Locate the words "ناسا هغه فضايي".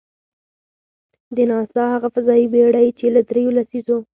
1.51-2.45